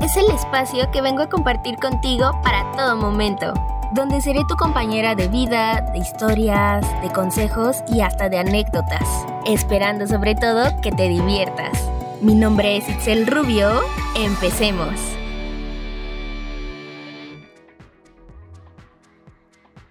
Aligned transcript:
Es 0.00 0.16
el 0.16 0.28
espacio 0.34 0.90
que 0.90 1.00
vengo 1.00 1.22
a 1.22 1.28
compartir 1.28 1.76
contigo 1.76 2.32
para 2.42 2.70
todo 2.72 2.96
momento, 2.96 3.54
donde 3.94 4.20
seré 4.20 4.40
tu 4.48 4.56
compañera 4.56 5.14
de 5.14 5.28
vida, 5.28 5.80
de 5.92 6.00
historias, 6.00 6.84
de 7.02 7.12
consejos 7.12 7.76
y 7.88 8.00
hasta 8.00 8.28
de 8.28 8.38
anécdotas, 8.38 9.24
esperando 9.46 10.08
sobre 10.08 10.34
todo 10.34 10.64
que 10.82 10.90
te 10.90 11.08
diviertas. 11.08 11.72
Mi 12.20 12.34
nombre 12.34 12.76
es 12.76 12.88
Itzel 12.88 13.28
Rubio, 13.28 13.80
empecemos. 14.16 14.98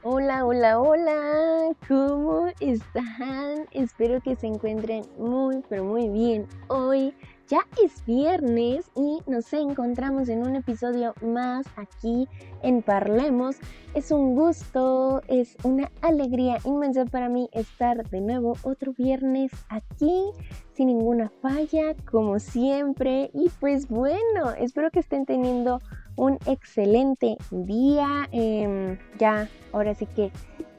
Hola, 0.04 0.46
hola, 0.46 0.80
hola, 0.80 1.70
¿cómo 1.88 2.48
están? 2.60 3.66
Espero 3.72 4.20
que 4.20 4.36
se 4.36 4.48
encuentren 4.48 5.06
muy, 5.18 5.64
pero 5.70 5.86
muy 5.86 6.10
bien 6.10 6.48
hoy. 6.68 7.14
Ya 7.52 7.68
es 7.84 8.06
viernes 8.06 8.90
y 8.96 9.20
nos 9.30 9.52
encontramos 9.52 10.30
en 10.30 10.48
un 10.48 10.56
episodio 10.56 11.14
más 11.22 11.66
aquí 11.76 12.30
en 12.64 12.82
Parlemos. 12.82 13.58
Es 13.94 14.10
un 14.12 14.36
gusto, 14.36 15.22
es 15.28 15.58
una 15.64 15.92
alegría 16.02 16.60
inmensa 16.64 17.04
para 17.04 17.28
mí 17.28 17.50
estar 17.52 18.10
de 18.10 18.22
nuevo 18.22 18.56
otro 18.64 18.94
viernes 18.94 19.52
aquí 19.68 20.32
sin 20.76 20.88
ninguna 20.88 21.30
falla, 21.42 21.94
como 22.10 22.40
siempre. 22.40 23.30
Y 23.34 23.50
pues 23.60 23.90
bueno, 23.90 24.52
espero 24.58 24.90
que 24.90 25.00
estén 25.00 25.26
teniendo 25.26 25.82
un 26.16 26.38
excelente 26.46 27.36
día. 27.52 28.30
Em, 28.32 28.98
ya, 29.20 29.50
ahora 29.74 29.94
sí 29.94 30.06
que 30.06 30.32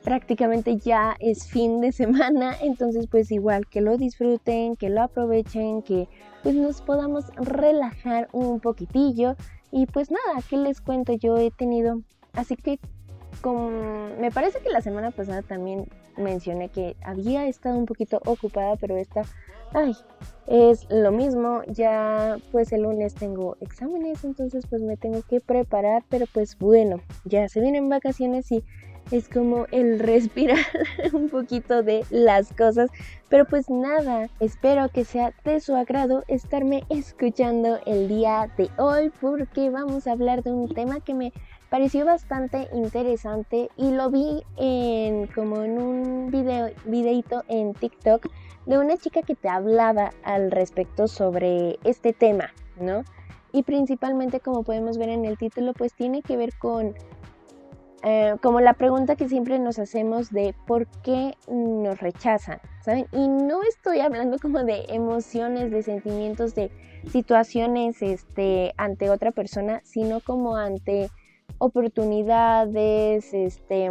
prácticamente 0.02 0.76
ya 0.76 1.16
es 1.20 1.46
fin 1.46 1.80
de 1.80 1.92
semana, 1.92 2.56
entonces 2.62 3.06
pues 3.06 3.30
igual 3.30 3.66
que 3.66 3.80
lo 3.80 3.96
disfruten, 3.96 4.76
que 4.76 4.90
lo 4.90 5.02
aprovechen, 5.02 5.82
que 5.82 6.08
pues 6.42 6.54
nos 6.54 6.80
podamos 6.80 7.26
relajar 7.36 8.28
un 8.32 8.60
poquitillo 8.60 9.36
y 9.70 9.86
pues 9.86 10.10
nada, 10.10 10.40
¿qué 10.48 10.56
les 10.56 10.80
cuento? 10.80 11.12
Yo 11.14 11.36
he 11.38 11.50
tenido, 11.50 12.02
así 12.34 12.56
que 12.56 12.78
con, 13.40 14.20
me 14.20 14.30
parece 14.30 14.60
que 14.60 14.70
la 14.70 14.82
semana 14.82 15.10
pasada 15.10 15.42
también 15.42 15.88
mencioné 16.16 16.68
que 16.68 16.96
había 17.02 17.46
estado 17.46 17.78
un 17.78 17.86
poquito 17.86 18.20
ocupada, 18.26 18.76
pero 18.76 18.96
esta, 18.96 19.22
ay, 19.72 19.96
es 20.46 20.86
lo 20.90 21.12
mismo, 21.12 21.62
ya 21.68 22.36
pues 22.50 22.72
el 22.72 22.82
lunes 22.82 23.14
tengo 23.14 23.56
exámenes, 23.60 24.24
entonces 24.24 24.66
pues 24.68 24.82
me 24.82 24.96
tengo 24.96 25.22
que 25.22 25.40
preparar, 25.40 26.04
pero 26.08 26.26
pues 26.32 26.58
bueno, 26.58 27.00
ya 27.24 27.48
se 27.48 27.60
vienen 27.60 27.88
vacaciones 27.88 28.50
y 28.52 28.62
es 29.10 29.28
como 29.28 29.66
el 29.70 29.98
respirar 29.98 30.58
un 31.12 31.28
poquito 31.28 31.82
de 31.82 32.04
las 32.10 32.52
cosas. 32.52 32.90
Pero 33.28 33.44
pues 33.46 33.70
nada, 33.70 34.28
espero 34.40 34.88
que 34.88 35.04
sea 35.04 35.32
de 35.44 35.60
su 35.60 35.74
agrado 35.74 36.24
estarme 36.28 36.84
escuchando 36.90 37.78
el 37.86 38.08
día 38.08 38.50
de 38.56 38.70
hoy 38.78 39.10
porque 39.20 39.70
vamos 39.70 40.06
a 40.06 40.12
hablar 40.12 40.42
de 40.42 40.52
un 40.52 40.68
tema 40.68 41.00
que 41.00 41.14
me 41.14 41.32
pareció 41.72 42.04
bastante 42.04 42.68
interesante 42.74 43.70
y 43.78 43.92
lo 43.92 44.10
vi 44.10 44.42
en 44.58 45.26
como 45.28 45.62
en 45.62 45.78
un 45.78 46.30
video 46.30 46.70
videito 46.84 47.44
en 47.48 47.72
TikTok 47.72 48.28
de 48.66 48.78
una 48.78 48.98
chica 48.98 49.22
que 49.22 49.34
te 49.34 49.48
hablaba 49.48 50.12
al 50.22 50.50
respecto 50.50 51.08
sobre 51.08 51.78
este 51.84 52.12
tema, 52.12 52.52
¿no? 52.78 53.04
Y 53.52 53.62
principalmente 53.62 54.40
como 54.40 54.64
podemos 54.64 54.98
ver 54.98 55.08
en 55.08 55.24
el 55.24 55.38
título 55.38 55.72
pues 55.72 55.94
tiene 55.94 56.20
que 56.20 56.36
ver 56.36 56.52
con 56.58 56.94
eh, 58.04 58.34
como 58.42 58.60
la 58.60 58.74
pregunta 58.74 59.14
que 59.14 59.28
siempre 59.28 59.58
nos 59.58 59.78
hacemos 59.78 60.30
de 60.30 60.54
por 60.66 60.86
qué 61.02 61.36
nos 61.48 62.00
rechazan, 62.00 62.60
¿saben? 62.80 63.06
Y 63.12 63.28
no 63.28 63.62
estoy 63.62 64.00
hablando 64.00 64.38
como 64.38 64.64
de 64.64 64.86
emociones, 64.88 65.70
de 65.70 65.82
sentimientos, 65.82 66.54
de 66.54 66.72
situaciones 67.10 68.02
este, 68.02 68.74
ante 68.76 69.08
otra 69.08 69.30
persona, 69.30 69.80
sino 69.84 70.20
como 70.20 70.56
ante 70.56 71.10
oportunidades, 71.58 73.32
este, 73.32 73.90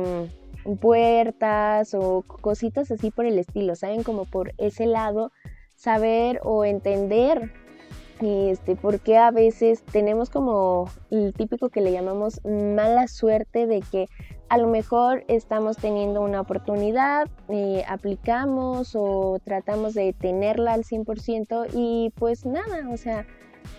puertas 0.82 1.94
o 1.94 2.24
cositas 2.24 2.92
así 2.92 3.12
por 3.12 3.26
el 3.26 3.40
estilo, 3.40 3.76
¿saben? 3.76 4.04
Como 4.04 4.26
por 4.26 4.54
ese 4.58 4.88
lado, 4.88 5.32
saber 5.76 6.42
o 6.44 6.66
entender 6.66 7.54
este, 8.22 8.76
porque 8.76 9.18
a 9.18 9.32
veces 9.32 9.84
tenemos 9.84 10.30
como 10.30 10.90
el 11.10 11.34
típico 11.34 11.70
que 11.70 11.82
le 11.82 11.92
llamamos 11.92 12.42
mala 12.46 13.08
suerte 13.08 13.68
de 13.68 13.82
que 13.82 14.08
a 14.50 14.58
lo 14.58 14.68
mejor 14.68 15.24
estamos 15.28 15.78
teniendo 15.78 16.22
una 16.22 16.42
oportunidad, 16.42 17.30
eh, 17.48 17.84
aplicamos 17.88 18.96
o 18.96 19.40
tratamos 19.44 19.94
de 19.94 20.14
tenerla 20.14 20.74
al 20.74 20.84
100% 20.84 21.68
y 21.74 22.12
pues 22.18 22.46
nada, 22.46 22.90
o 22.90 22.98
sea, 22.98 23.26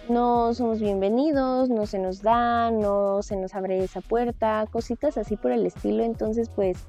no 0.09 0.55
somos 0.55 0.81
bienvenidos, 0.81 1.69
no 1.69 1.87
se 1.87 1.99
nos 1.99 2.23
da, 2.23 2.71
no 2.71 3.23
se 3.23 3.37
nos 3.37 3.55
abre 3.55 3.85
esa 3.85 4.01
puerta, 4.01 4.67
cositas 4.71 5.19
así 5.19 5.37
por 5.37 5.53
el 5.53 5.67
estilo, 5.67 6.05
entonces 6.05 6.49
pues 6.49 6.87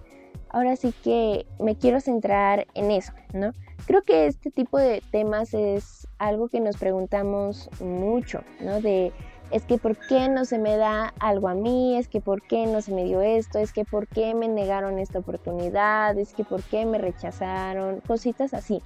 ahora 0.54 0.76
sí 0.78 0.94
que 1.04 1.46
me 1.60 1.76
quiero 1.76 2.00
centrar 2.00 2.68
en 2.74 2.92
eso, 2.92 3.12
¿no? 3.34 3.52
Creo 3.86 4.04
que 4.04 4.28
este 4.28 4.50
tipo 4.50 4.78
de 4.78 5.04
temas 5.12 5.54
es 5.54 6.08
algo 6.18 6.48
que 6.48 6.62
nos 6.62 6.78
preguntamos 6.78 7.70
mucho, 7.82 8.42
¿no? 8.62 8.80
De 8.80 9.12
es 9.52 9.66
que 9.66 9.78
por 9.78 9.96
qué 9.96 10.30
no 10.30 10.46
se 10.46 10.58
me 10.58 10.78
da 10.78 11.14
algo 11.20 11.48
a 11.48 11.54
mí, 11.54 11.98
es 11.98 12.08
que 12.08 12.22
por 12.22 12.42
qué 12.42 12.66
no 12.66 12.82
se 12.82 12.92
me 12.92 13.04
dio 13.04 13.22
esto, 13.22 13.60
es 13.60 13.72
que 13.72 13.86
por 13.86 14.08
qué 14.08 14.34
me 14.34 14.48
negaron 14.48 14.98
esta 14.98 15.20
oportunidad, 15.20 16.18
es 16.18 16.34
que 16.34 16.44
por 16.44 16.64
qué 16.64 16.86
me 16.86 16.98
rechazaron, 16.98 18.02
cositas 18.02 18.54
así, 18.54 18.82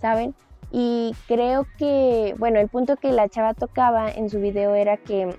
¿saben? 0.00 0.34
Y 0.70 1.14
creo 1.26 1.66
que, 1.78 2.34
bueno, 2.38 2.60
el 2.60 2.68
punto 2.68 2.96
que 2.96 3.12
la 3.12 3.28
chava 3.28 3.54
tocaba 3.54 4.10
en 4.10 4.30
su 4.30 4.40
video 4.40 4.74
era 4.74 4.96
que 4.96 5.34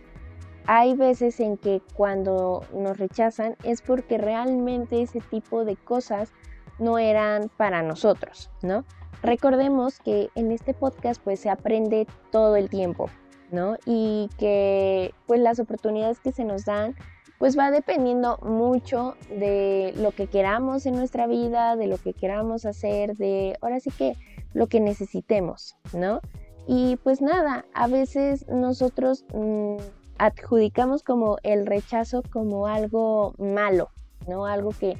hay 0.67 0.95
veces 0.95 1.39
en 1.39 1.57
que 1.57 1.81
cuando 1.95 2.63
nos 2.73 2.97
rechazan 2.97 3.55
es 3.63 3.81
porque 3.81 4.17
realmente 4.17 5.01
ese 5.01 5.19
tipo 5.19 5.65
de 5.65 5.75
cosas 5.75 6.31
no 6.79 6.97
eran 6.97 7.49
para 7.57 7.81
nosotros, 7.81 8.49
¿no? 8.61 8.83
Recordemos 9.21 9.99
que 9.99 10.29
en 10.35 10.51
este 10.51 10.73
podcast 10.73 11.21
pues 11.23 11.39
se 11.39 11.49
aprende 11.49 12.07
todo 12.31 12.55
el 12.55 12.69
tiempo, 12.69 13.09
¿no? 13.51 13.77
Y 13.85 14.29
que 14.37 15.13
pues 15.25 15.39
las 15.39 15.59
oportunidades 15.59 16.19
que 16.19 16.31
se 16.31 16.43
nos 16.43 16.65
dan 16.65 16.95
pues 17.37 17.57
va 17.57 17.69
dependiendo 17.69 18.37
mucho 18.37 19.15
de 19.29 19.93
lo 19.97 20.11
que 20.11 20.27
queramos 20.27 20.85
en 20.85 20.95
nuestra 20.95 21.27
vida, 21.27 21.75
de 21.75 21.87
lo 21.87 21.97
que 21.97 22.13
queramos 22.13 22.65
hacer, 22.65 23.17
de 23.17 23.57
ahora 23.61 23.79
sí 23.79 23.91
que 23.91 24.15
lo 24.53 24.67
que 24.67 24.79
necesitemos, 24.79 25.75
¿no? 25.93 26.21
Y 26.67 26.95
pues 26.97 27.21
nada, 27.21 27.65
a 27.73 27.87
veces 27.87 28.47
nosotros 28.47 29.25
mm, 29.33 29.75
adjudicamos 30.17 31.03
como 31.03 31.37
el 31.43 31.65
rechazo 31.65 32.23
como 32.31 32.67
algo 32.67 33.33
malo, 33.37 33.89
¿no? 34.27 34.45
Algo 34.45 34.71
que 34.71 34.95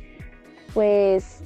pues 0.74 1.44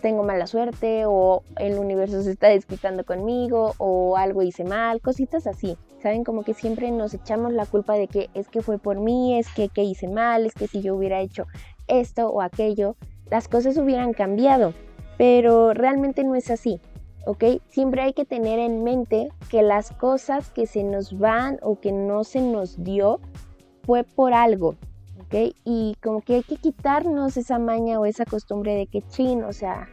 tengo 0.00 0.24
mala 0.24 0.46
suerte 0.46 1.04
o 1.06 1.42
el 1.58 1.78
universo 1.78 2.22
se 2.22 2.32
está 2.32 2.48
desquitando 2.48 3.04
conmigo 3.04 3.74
o 3.78 4.16
algo 4.16 4.42
hice 4.42 4.64
mal, 4.64 5.00
cositas 5.00 5.46
así. 5.46 5.78
Saben 6.02 6.24
como 6.24 6.42
que 6.42 6.52
siempre 6.52 6.90
nos 6.90 7.14
echamos 7.14 7.52
la 7.52 7.64
culpa 7.64 7.94
de 7.94 8.08
que 8.08 8.28
es 8.34 8.48
que 8.48 8.60
fue 8.60 8.78
por 8.78 8.98
mí, 8.98 9.38
es 9.38 9.48
que, 9.54 9.68
que 9.68 9.84
hice 9.84 10.08
mal, 10.08 10.44
es 10.44 10.54
que 10.54 10.66
si 10.66 10.82
yo 10.82 10.96
hubiera 10.96 11.20
hecho 11.20 11.46
esto 11.86 12.28
o 12.28 12.42
aquello, 12.42 12.96
las 13.30 13.46
cosas 13.46 13.78
hubieran 13.78 14.12
cambiado. 14.12 14.74
Pero 15.16 15.72
realmente 15.72 16.24
no 16.24 16.34
es 16.34 16.50
así. 16.50 16.80
¿Ok? 17.26 17.44
Siempre 17.68 18.02
hay 18.02 18.12
que 18.12 18.24
tener 18.24 18.58
en 18.58 18.82
mente 18.82 19.28
que 19.50 19.62
las 19.62 19.90
cosas 19.92 20.50
que 20.50 20.66
se 20.66 20.82
nos 20.82 21.18
van 21.18 21.58
o 21.62 21.80
que 21.80 21.92
no 21.92 22.24
se 22.24 22.40
nos 22.40 22.82
dio 22.82 23.20
fue 23.84 24.04
por 24.04 24.34
algo, 24.34 24.76
¿ok? 25.20 25.54
Y 25.64 25.96
como 26.02 26.20
que 26.20 26.36
hay 26.36 26.42
que 26.42 26.56
quitarnos 26.56 27.36
esa 27.36 27.58
maña 27.58 27.98
o 27.98 28.06
esa 28.06 28.24
costumbre 28.24 28.74
de 28.74 28.86
que 28.86 29.02
chin, 29.02 29.44
o 29.44 29.52
sea, 29.52 29.88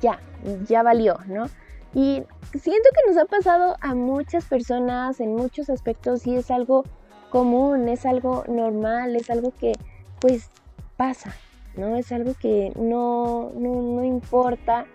ya, 0.00 0.20
ya 0.66 0.82
valió, 0.82 1.18
¿no? 1.26 1.46
Y 1.94 2.22
siento 2.52 2.88
que 2.94 3.10
nos 3.10 3.16
ha 3.16 3.24
pasado 3.24 3.76
a 3.80 3.94
muchas 3.94 4.44
personas 4.44 5.20
en 5.20 5.34
muchos 5.34 5.70
aspectos 5.70 6.26
y 6.26 6.36
es 6.36 6.50
algo 6.50 6.84
común, 7.30 7.88
es 7.88 8.06
algo 8.06 8.44
normal, 8.48 9.16
es 9.16 9.30
algo 9.30 9.52
que 9.58 9.72
pues 10.20 10.50
pasa, 10.96 11.34
¿no? 11.76 11.96
Es 11.96 12.12
algo 12.12 12.34
que 12.34 12.72
no, 12.76 13.50
no, 13.54 13.82
no 13.82 14.04
importa 14.04 14.86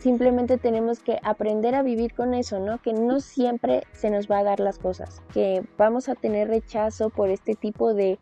simplemente 0.00 0.56
tenemos 0.56 1.00
que 1.00 1.18
aprender 1.22 1.74
a 1.74 1.82
vivir 1.82 2.14
con 2.14 2.34
eso, 2.34 2.58
¿no? 2.58 2.78
Que 2.78 2.92
no 2.92 3.20
siempre 3.20 3.82
se 3.92 4.10
nos 4.10 4.30
va 4.30 4.38
a 4.38 4.44
dar 4.44 4.58
las 4.58 4.78
cosas, 4.78 5.22
que 5.32 5.62
vamos 5.76 6.08
a 6.08 6.14
tener 6.14 6.48
rechazo 6.48 7.10
por 7.10 7.28
este 7.28 7.54
tipo 7.54 7.94
de 7.94 8.18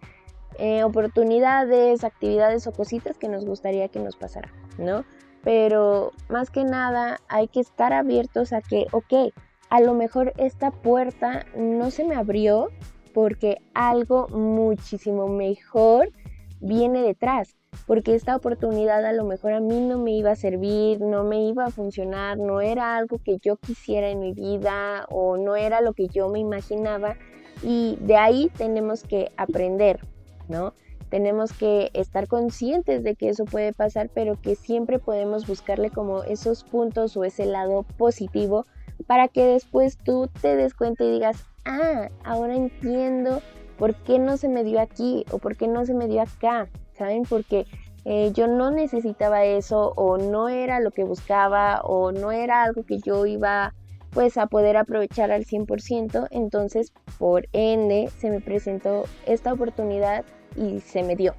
eh, 0.58 0.82
oportunidades, 0.82 2.02
actividades 2.02 2.66
o 2.66 2.72
cositas 2.72 3.16
que 3.16 3.28
nos 3.28 3.44
gustaría 3.44 3.88
que 3.88 4.00
nos 4.00 4.16
pasara, 4.16 4.52
¿no? 4.76 5.04
Pero 5.44 6.12
más 6.28 6.50
que 6.50 6.64
nada 6.64 7.20
hay 7.28 7.46
que 7.46 7.60
estar 7.60 7.92
abiertos 7.92 8.52
a 8.52 8.60
que, 8.60 8.86
ok, 8.90 9.32
a 9.70 9.80
lo 9.80 9.94
mejor 9.94 10.32
esta 10.36 10.72
puerta 10.72 11.46
no 11.56 11.92
se 11.92 12.04
me 12.04 12.16
abrió 12.16 12.70
porque 13.14 13.58
algo 13.74 14.28
muchísimo 14.28 15.28
mejor 15.28 16.10
viene 16.60 17.02
detrás 17.02 17.58
porque 17.86 18.14
esta 18.14 18.36
oportunidad 18.36 19.04
a 19.04 19.12
lo 19.12 19.24
mejor 19.24 19.52
a 19.52 19.60
mí 19.60 19.80
no 19.80 19.98
me 19.98 20.12
iba 20.12 20.32
a 20.32 20.36
servir, 20.36 21.00
no 21.00 21.24
me 21.24 21.42
iba 21.44 21.66
a 21.66 21.70
funcionar, 21.70 22.38
no 22.38 22.60
era 22.60 22.96
algo 22.96 23.18
que 23.18 23.38
yo 23.38 23.56
quisiera 23.56 24.08
en 24.08 24.20
mi 24.20 24.32
vida 24.32 25.06
o 25.10 25.36
no 25.36 25.56
era 25.56 25.80
lo 25.80 25.92
que 25.92 26.08
yo 26.08 26.28
me 26.28 26.38
imaginaba 26.38 27.16
Y 27.62 27.96
de 28.00 28.16
ahí 28.16 28.50
tenemos 28.56 29.02
que 29.02 29.32
aprender, 29.36 30.00
¿no? 30.48 30.74
Tenemos 31.08 31.52
que 31.52 31.90
estar 31.94 32.28
conscientes 32.28 33.02
de 33.02 33.16
que 33.16 33.30
eso 33.30 33.46
puede 33.46 33.72
pasar, 33.72 34.10
pero 34.14 34.40
que 34.40 34.54
siempre 34.54 34.98
podemos 34.98 35.46
buscarle 35.46 35.90
como 35.90 36.22
esos 36.22 36.64
puntos 36.64 37.16
o 37.16 37.24
ese 37.24 37.46
lado 37.46 37.84
positivo 37.96 38.64
para 39.06 39.28
que 39.28 39.44
después 39.44 39.96
tú 39.96 40.28
te 40.40 40.56
des 40.56 40.74
cuenta 40.74 41.04
y 41.04 41.10
digas, 41.12 41.44
ah, 41.64 42.10
ahora 42.24 42.54
entiendo 42.54 43.40
por 43.78 43.94
qué 43.94 44.18
no 44.18 44.36
se 44.36 44.48
me 44.48 44.64
dio 44.64 44.80
aquí 44.80 45.24
o 45.30 45.38
por 45.38 45.56
qué 45.56 45.68
no 45.68 45.86
se 45.86 45.94
me 45.94 46.08
dio 46.08 46.20
acá, 46.20 46.68
¿saben? 46.92 47.22
Porque 47.22 47.64
eh, 48.04 48.32
yo 48.34 48.48
no 48.48 48.70
necesitaba 48.70 49.44
eso 49.44 49.92
o 49.96 50.18
no 50.18 50.48
era 50.48 50.80
lo 50.80 50.90
que 50.90 51.04
buscaba 51.04 51.80
o 51.82 52.12
no 52.12 52.32
era 52.32 52.62
algo 52.62 52.84
que 52.84 52.98
yo 52.98 53.24
iba 53.26 53.74
pues 54.10 54.36
a 54.38 54.46
poder 54.46 54.76
aprovechar 54.76 55.30
al 55.30 55.44
100%, 55.44 56.28
entonces 56.30 56.92
por 57.18 57.46
ende 57.52 58.08
se 58.18 58.30
me 58.30 58.40
presentó 58.40 59.04
esta 59.26 59.52
oportunidad 59.52 60.24
y 60.56 60.80
se 60.80 61.02
me 61.02 61.14
dio, 61.14 61.34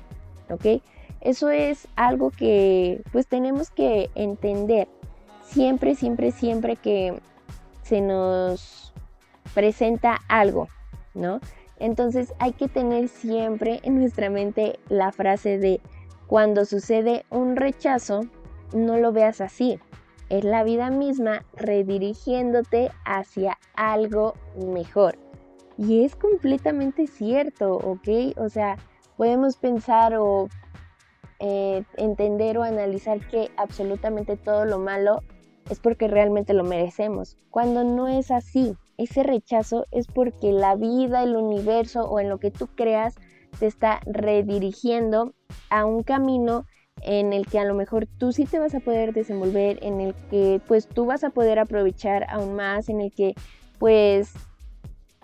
¿ok? 0.50 0.82
Eso 1.22 1.50
es 1.50 1.88
algo 1.96 2.30
que 2.30 3.02
pues 3.12 3.28
tenemos 3.28 3.72
que 3.72 4.10
entender 4.16 4.88
siempre, 5.44 5.96
siempre, 5.96 6.32
siempre 6.32 6.76
que 6.76 7.20
se 7.82 8.02
nos 8.02 8.94
presenta 9.54 10.20
algo, 10.28 10.68
¿no? 11.16 11.40
Entonces 11.80 12.34
hay 12.40 12.54
que 12.54 12.68
tener 12.68 13.08
siempre 13.08 13.80
en 13.84 14.00
nuestra 14.00 14.30
mente 14.30 14.80
la 14.90 15.12
frase 15.12 15.58
de 15.58 15.82
cuando 16.28 16.66
sucede 16.66 17.26
un 17.30 17.56
rechazo, 17.56 18.22
no 18.74 18.98
lo 18.98 19.12
veas 19.12 19.42
así. 19.42 19.80
Es 20.30 20.44
la 20.44 20.64
vida 20.64 20.92
misma 20.92 21.44
redirigiéndote 21.54 22.92
hacia 23.04 23.58
algo 23.76 24.36
mejor. 24.56 25.18
Y 25.78 26.04
es 26.04 26.16
completamente 26.16 27.08
cierto, 27.08 27.74
¿ok? 27.78 28.38
O 28.38 28.50
sea, 28.50 28.78
podemos 29.18 29.58
pensar 29.58 30.14
o 30.16 30.50
eh, 31.40 31.84
entender 31.96 32.58
o 32.58 32.64
analizar 32.64 33.26
que 33.28 33.50
absolutamente 33.58 34.36
todo 34.36 34.66
lo 34.66 34.78
malo 34.78 35.24
es 35.70 35.80
porque 35.80 36.08
realmente 36.08 36.54
lo 36.54 36.64
merecemos. 36.64 37.38
Cuando 37.50 37.84
no 37.84 38.08
es 38.08 38.30
así, 38.30 38.76
ese 39.00 39.24
rechazo 39.24 39.86
es 39.92 40.08
porque 40.08 40.52
la 40.52 40.76
vida, 40.76 41.24
el 41.24 41.36
universo 41.36 42.02
o 42.02 42.20
en 42.20 42.30
lo 42.30 42.38
que 42.38 42.52
tú 42.52 42.68
creas 42.68 43.16
te 43.58 43.66
está 43.66 44.02
redirigiendo 44.06 45.34
a 45.70 45.86
un 45.86 46.04
camino 46.04 46.66
en 47.02 47.32
el 47.32 47.48
que 47.48 47.60
a 47.60 47.64
lo 47.64 47.74
mejor 47.74 48.08
tú 48.18 48.34
sí 48.34 48.46
te 48.46 48.60
vas 48.60 48.76
a 48.76 48.82
poder 48.82 49.14
desenvolver, 49.14 49.80
en 49.82 50.02
el 50.02 50.14
que 50.30 50.62
pues 50.68 50.86
tú 50.88 51.06
vas 51.06 51.24
a 51.24 51.30
poder 51.30 51.60
aprovechar 51.60 52.26
aún 52.30 52.56
más, 52.56 52.90
en 52.90 53.00
el 53.00 53.12
que 53.12 53.36
pues, 53.80 54.34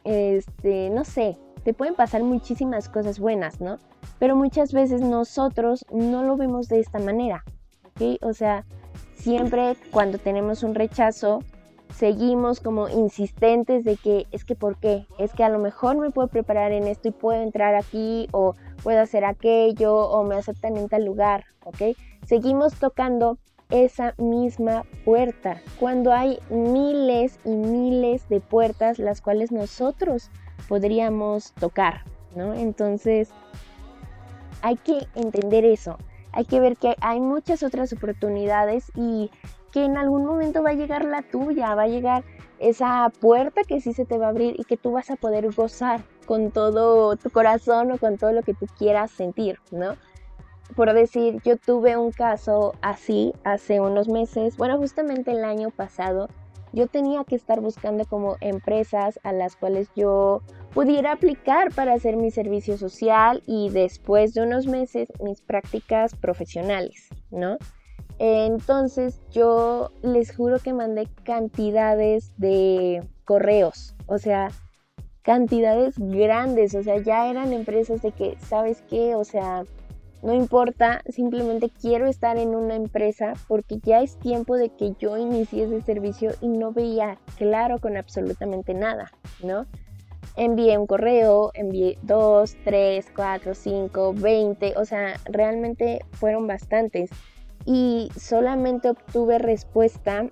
este, 0.06 0.90
no 0.90 1.04
sé, 1.04 1.38
te 1.64 1.74
pueden 1.74 1.96
pasar 1.96 2.24
muchísimas 2.24 2.88
cosas 2.88 3.20
buenas, 3.20 3.60
¿no? 3.60 3.78
Pero 4.20 4.38
muchas 4.38 4.72
veces 4.72 5.02
nosotros 5.02 5.86
no 5.92 6.24
lo 6.24 6.38
vemos 6.38 6.70
de 6.70 6.80
esta 6.80 7.00
manera, 7.00 7.44
¿ok? 7.84 8.20
O 8.22 8.32
sea, 8.32 8.66
siempre 9.16 9.76
cuando 9.92 10.18
tenemos 10.18 10.64
un 10.64 10.76
rechazo, 10.76 11.40
seguimos 11.94 12.60
como 12.60 12.90
insistentes 12.90 13.84
de 13.84 13.98
que 13.98 14.28
es 14.32 14.44
que 14.44 14.56
por 14.56 14.78
qué, 14.78 15.08
es 15.18 15.34
que 15.34 15.44
a 15.44 15.50
lo 15.50 15.60
mejor 15.60 15.98
me 15.98 16.12
puedo 16.12 16.28
preparar 16.28 16.72
en 16.72 16.88
esto 16.88 17.08
y 17.08 17.12
puedo 17.12 17.42
entrar 17.42 17.76
aquí 17.76 18.28
o 18.32 18.56
puedo 18.84 19.02
hacer 19.02 19.26
aquello 19.26 19.96
o 19.96 20.24
me 20.24 20.36
aceptan 20.36 20.78
en 20.78 20.90
tal 20.90 21.06
lugar, 21.06 21.46
¿ok? 21.64 21.96
Seguimos 22.26 22.76
tocando 22.76 23.38
esa 23.70 24.14
misma 24.18 24.84
puerta 25.04 25.62
cuando 25.80 26.14
hay 26.14 26.40
miles 26.50 27.40
y 27.46 27.50
miles 27.50 28.28
de 28.30 28.40
puertas 28.40 29.00
las 29.00 29.22
cuales 29.22 29.52
nosotros 29.52 30.30
podríamos 30.68 31.54
tocar, 31.54 32.04
¿no? 32.36 32.54
Entonces, 32.54 33.30
hay 34.62 34.76
que 34.78 35.08
entender 35.16 35.66
eso. 35.66 35.98
Hay 36.32 36.46
que 36.46 36.60
ver 36.60 36.76
que 36.76 36.96
hay 37.00 37.22
muchas 37.22 37.64
otras 37.64 37.94
oportunidades 37.94 38.92
y 38.96 39.32
que 39.76 39.84
en 39.84 39.98
algún 39.98 40.26
momento 40.26 40.64
va 40.64 40.70
a 40.70 40.74
llegar 40.74 41.04
la 41.04 41.22
tuya, 41.22 41.76
va 41.76 41.82
a 41.82 41.88
llegar 41.90 42.24
esa 42.60 43.12
puerta 43.20 43.64
que 43.68 43.82
sí 43.82 43.92
se 43.92 44.06
te 44.06 44.18
va 44.18 44.28
a 44.28 44.30
abrir 44.30 44.58
y 44.58 44.64
que 44.64 44.78
tú 44.78 44.94
vas 44.94 45.12
a 45.12 45.18
poder 45.18 45.54
gozar 45.54 46.02
con 46.26 46.52
todo 46.52 47.18
tu 47.18 47.30
corazón 47.30 47.92
o 47.92 47.98
con 47.98 48.18
todo 48.18 48.32
lo 48.32 48.42
que 48.42 48.54
tú 48.54 48.68
quieras 48.78 49.12
sentir, 49.12 49.60
¿no? 49.72 49.98
Por 50.78 50.94
decir, 50.94 51.42
yo 51.44 51.58
tuve 51.58 51.98
un 51.98 52.14
caso 52.14 52.72
así 52.82 53.34
hace 53.44 53.82
unos 53.82 54.08
meses, 54.08 54.56
bueno, 54.56 54.78
justamente 54.78 55.32
el 55.32 55.44
año 55.44 55.72
pasado, 55.72 56.30
yo 56.72 56.88
tenía 56.88 57.26
que 57.26 57.36
estar 57.36 57.60
buscando 57.60 58.06
como 58.06 58.38
empresas 58.40 59.20
a 59.24 59.34
las 59.34 59.58
cuales 59.58 59.90
yo 59.94 60.42
pudiera 60.74 61.12
aplicar 61.12 61.74
para 61.74 61.96
hacer 61.96 62.16
mi 62.16 62.32
servicio 62.32 62.78
social 62.78 63.44
y 63.46 63.72
después 63.72 64.34
de 64.34 64.44
unos 64.44 64.68
meses 64.68 65.10
mis 65.22 65.42
prácticas 65.42 66.16
profesionales, 66.16 67.10
¿no? 67.30 67.58
Entonces 68.18 69.20
yo 69.32 69.92
les 70.02 70.36
juro 70.36 70.60
que 70.60 70.74
mandé 70.74 71.08
cantidades 71.24 72.32
de 72.38 73.06
correos, 73.26 73.96
o 74.08 74.18
sea, 74.18 74.52
cantidades 75.22 75.96
grandes, 75.98 76.76
o 76.76 76.84
sea, 76.84 77.00
ya 77.00 77.30
eran 77.30 77.52
empresas 77.52 78.02
de 78.02 78.12
que, 78.12 78.38
¿sabes 78.40 78.84
qué? 78.90 79.16
O 79.16 79.24
sea, 79.24 79.64
no 80.22 80.34
importa, 80.34 81.02
simplemente 81.10 81.70
quiero 81.70 82.08
estar 82.08 82.38
en 82.38 82.56
una 82.56 82.76
empresa 82.76 83.34
porque 83.48 83.80
ya 83.84 84.02
es 84.02 84.18
tiempo 84.18 84.56
de 84.56 84.70
que 84.70 84.94
yo 84.98 85.18
inicie 85.18 85.66
ese 85.66 85.82
servicio 85.82 86.32
y 86.42 86.48
no 86.48 86.72
veía 86.72 87.20
claro 87.38 87.80
con 87.80 87.98
absolutamente 87.98 88.74
nada, 88.74 89.12
¿no? 89.44 89.66
Envié 90.38 90.78
un 90.78 90.88
correo, 90.88 91.52
envié 91.54 91.98
dos, 92.02 92.56
tres, 92.64 93.08
cuatro, 93.16 93.54
cinco, 93.54 94.14
veinte, 94.14 94.74
o 94.78 94.86
sea, 94.86 95.20
realmente 95.26 96.00
fueron 96.12 96.48
bastantes 96.48 97.10
y 97.66 98.10
solamente 98.18 98.90
obtuve 98.90 99.40
respuesta 99.40 100.28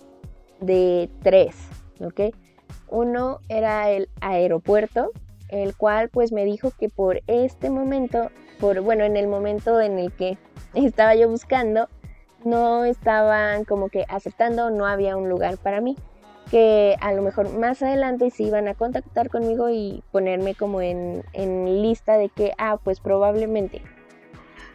de 0.61 1.09
tres, 1.21 1.55
¿ok? 1.99 2.35
Uno 2.89 3.39
era 3.49 3.89
el 3.89 4.09
aeropuerto, 4.21 5.11
el 5.49 5.75
cual 5.75 6.09
pues 6.09 6.31
me 6.31 6.45
dijo 6.45 6.71
que 6.77 6.89
por 6.89 7.21
este 7.27 7.69
momento 7.69 8.29
por, 8.59 8.79
bueno, 8.79 9.03
en 9.03 9.17
el 9.17 9.27
momento 9.27 9.81
en 9.81 9.99
el 9.99 10.11
que 10.13 10.37
estaba 10.73 11.15
yo 11.15 11.29
buscando, 11.29 11.89
no 12.45 12.85
estaban 12.85 13.65
como 13.65 13.89
que 13.89 14.05
aceptando, 14.07 14.69
no 14.69 14.85
había 14.85 15.17
un 15.17 15.29
lugar 15.29 15.57
para 15.57 15.81
mí. 15.81 15.97
Que 16.51 16.95
a 17.01 17.13
lo 17.13 17.23
mejor 17.23 17.51
más 17.57 17.81
adelante 17.81 18.29
se 18.29 18.43
iban 18.43 18.67
a 18.67 18.75
contactar 18.75 19.29
conmigo 19.29 19.69
y 19.69 20.03
ponerme 20.11 20.55
como 20.55 20.81
en, 20.81 21.23
en 21.33 21.81
lista 21.81 22.17
de 22.17 22.29
que, 22.29 22.53
ah, 22.57 22.77
pues 22.83 22.99
probablemente. 22.99 23.81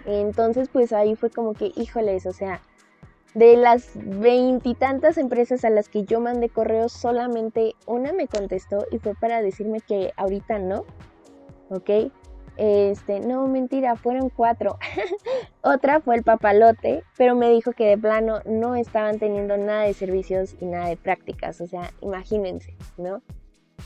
Entonces, 0.09 0.71
pues 0.71 0.95
ahí 0.95 1.17
fue 1.17 1.29
como 1.29 1.53
que, 1.53 1.71
híjoles, 1.77 2.25
o 2.25 2.33
sea, 2.33 2.63
de 3.35 3.59
las 3.59 3.91
veintitantas 3.95 5.19
empresas 5.19 5.67
a 5.67 5.71
las 5.71 5.91
que 5.91 6.05
yo 6.05 6.19
mandé 6.19 6.49
correos, 6.49 6.93
solamente 6.93 7.75
una 7.87 8.15
me 8.15 8.27
contestó 8.27 8.87
y 8.91 8.99
fue 8.99 9.15
para 9.15 9.43
decirme 9.43 9.83
que 9.83 10.15
ahorita 10.17 10.59
no, 10.59 10.87
¿ok? 11.69 12.11
Este, 12.57 13.21
no, 13.21 13.47
mentira, 13.49 13.97
fueron 13.97 14.31
cuatro. 14.31 14.79
Otra 15.63 16.01
fue 16.01 16.17
el 16.17 16.23
papalote, 16.23 17.05
pero 17.19 17.37
me 17.37 17.51
dijo 17.51 17.73
que 17.73 17.85
de 17.85 17.99
plano 17.99 18.41
no 18.47 18.77
estaban 18.77 19.19
teniendo 19.19 19.59
nada 19.59 19.83
de 19.83 19.93
servicios 19.93 20.57
y 20.59 20.65
nada 20.65 20.89
de 20.89 20.97
prácticas. 20.97 21.61
O 21.61 21.67
sea, 21.67 21.93
imagínense, 22.01 22.75
¿no? 22.97 23.21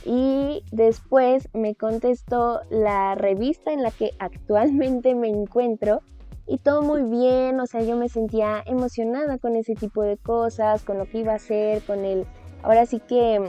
Y 0.04 0.64
después 0.72 1.48
me 1.52 1.74
contestó 1.74 2.60
la 2.70 3.14
revista 3.14 3.72
en 3.72 3.82
la 3.82 3.90
que 3.90 4.12
actualmente 4.18 5.14
me 5.14 5.28
encuentro 5.28 6.00
y 6.46 6.58
todo 6.58 6.82
muy 6.82 7.02
bien, 7.04 7.60
o 7.60 7.66
sea, 7.66 7.82
yo 7.82 7.96
me 7.96 8.08
sentía 8.08 8.62
emocionada 8.66 9.38
con 9.38 9.54
ese 9.54 9.74
tipo 9.74 10.02
de 10.02 10.16
cosas, 10.16 10.82
con 10.82 10.98
lo 10.98 11.06
que 11.06 11.18
iba 11.18 11.32
a 11.32 11.36
hacer, 11.36 11.82
con 11.82 12.04
el, 12.04 12.26
ahora 12.62 12.84
sí 12.84 13.00
que 13.00 13.40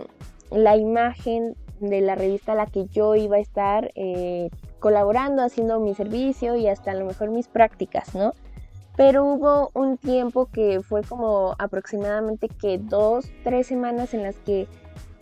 la 0.51 0.77
imagen 0.77 1.55
de 1.79 2.01
la 2.01 2.15
revista 2.15 2.51
a 2.51 2.55
la 2.55 2.67
que 2.67 2.85
yo 2.85 3.15
iba 3.15 3.37
a 3.37 3.39
estar, 3.39 3.91
eh, 3.95 4.49
colaborando, 4.79 5.41
haciendo 5.43 5.79
mi 5.79 5.95
servicio 5.95 6.55
y 6.55 6.67
hasta 6.67 6.91
a 6.91 6.93
lo 6.93 7.05
mejor 7.05 7.31
mis 7.31 7.47
prácticas, 7.47 8.13
¿no? 8.15 8.33
Pero 8.95 9.25
hubo 9.25 9.71
un 9.73 9.97
tiempo 9.97 10.45
que 10.45 10.81
fue 10.81 11.01
como 11.01 11.55
aproximadamente 11.57 12.47
que 12.47 12.77
dos, 12.77 13.25
tres 13.43 13.65
semanas 13.65 14.13
en 14.13 14.23
las 14.23 14.35
que 14.37 14.67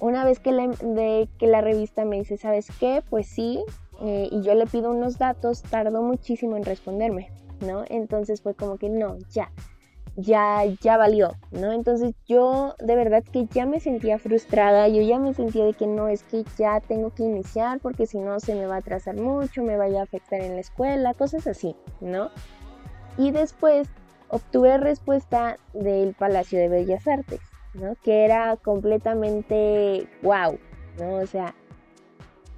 una 0.02 0.26
vez 0.26 0.40
que 0.40 0.52
la, 0.52 0.68
de, 0.68 1.30
que 1.38 1.48
la 1.48 1.62
revista 1.62 2.04
me 2.06 2.18
dice, 2.18 2.36
¿sabes 2.36 2.68
qué? 2.80 3.04
Pues 3.10 3.28
sí, 3.28 3.64
eh, 4.02 4.28
y 4.32 4.42
yo 4.42 4.56
le 4.56 4.66
pido 4.66 4.90
unos 4.90 5.20
datos, 5.20 5.62
tardó 5.62 6.02
muchísimo 6.02 6.58
en 6.58 6.66
responderme, 6.66 7.32
¿no? 7.62 7.84
Entonces 7.88 8.42
fue 8.42 8.56
como 8.56 8.78
que 8.78 8.90
no, 8.90 9.18
ya, 9.30 9.52
ya, 10.16 10.66
ya 10.82 10.98
valió, 10.98 11.36
¿no? 11.52 11.72
Entonces 11.72 12.16
yo 12.26 12.74
de 12.80 12.96
verdad 12.96 13.24
que 13.24 13.46
ya 13.46 13.68
me 13.68 13.80
sentía 13.80 14.18
frustrada, 14.18 14.88
yo 14.88 15.04
ya 15.04 15.20
me 15.20 15.36
sentía 15.36 15.66
de 15.66 15.74
que 15.74 15.86
no, 15.86 16.08
es 16.08 16.24
que 16.24 16.44
ya 16.58 16.80
tengo 16.80 17.12
que 17.12 17.24
iniciar 17.24 17.80
porque 17.80 18.08
si 18.08 18.18
no 18.18 18.40
se 18.40 18.56
me 18.56 18.66
va 18.66 18.76
a 18.76 18.80
atrasar 18.80 19.18
mucho, 19.18 19.62
me 19.62 19.78
vaya 19.78 20.00
a 20.00 20.04
afectar 20.04 20.42
en 20.42 20.56
la 20.56 20.62
escuela, 20.62 21.14
cosas 21.14 21.46
así, 21.46 21.76
¿no? 22.00 22.32
Y 23.20 23.30
después 23.30 23.88
obtuve 24.30 24.80
respuesta 24.80 25.60
del 25.74 26.16
Palacio 26.16 26.58
de 26.58 26.70
Bellas 26.70 27.08
Artes, 27.08 27.51
¿no? 27.74 27.96
Que 28.04 28.26
era 28.26 28.58
completamente 28.58 30.08
wow, 30.22 30.58
¿no? 31.00 31.16
O 31.16 31.26
sea, 31.26 31.56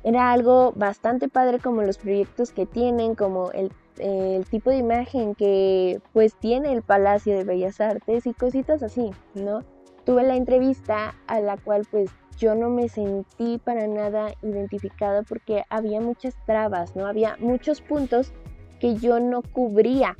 era 0.03 0.31
algo 0.31 0.73
bastante 0.75 1.29
padre 1.29 1.59
como 1.59 1.81
los 1.81 1.97
proyectos 1.97 2.51
que 2.51 2.65
tienen, 2.65 3.15
como 3.15 3.51
el, 3.51 3.71
el, 3.97 4.45
tipo 4.45 4.69
de 4.69 4.77
imagen 4.77 5.33
que 5.35 6.01
pues 6.11 6.35
tiene 6.35 6.73
el 6.73 6.81
Palacio 6.81 7.35
de 7.35 7.43
Bellas 7.43 7.79
Artes 7.79 8.25
y 8.25 8.33
cositas 8.33 8.83
así, 8.83 9.11
¿no? 9.33 9.61
Tuve 10.05 10.23
la 10.23 10.35
entrevista 10.35 11.15
a 11.27 11.39
la 11.39 11.57
cual 11.57 11.87
pues 11.89 12.09
yo 12.37 12.55
no 12.55 12.69
me 12.69 12.89
sentí 12.89 13.59
para 13.59 13.87
nada 13.87 14.33
identificada 14.41 15.23
porque 15.23 15.63
había 15.69 16.01
muchas 16.01 16.35
trabas, 16.45 16.95
¿no? 16.95 17.07
Había 17.07 17.37
muchos 17.39 17.81
puntos 17.81 18.33
que 18.79 18.95
yo 18.95 19.19
no 19.21 19.41
cubría, 19.41 20.17